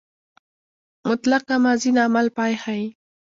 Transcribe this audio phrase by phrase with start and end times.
[1.07, 2.87] مطلقه ماضي د عمل پای ښيي.